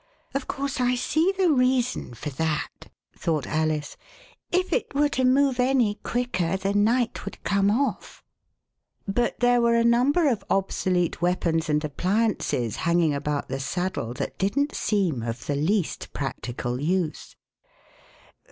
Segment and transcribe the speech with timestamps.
[0.33, 3.97] "Of course, I see the reason for that," thought Alice;
[4.51, 8.23] "if it were to move any quicker the Knight would come off"
[9.07, 13.13] But there were Alice in Pall Mall a number of obsolete weapons and appliances hanging
[13.13, 17.35] about the saddle that didn't seem of the least practical use.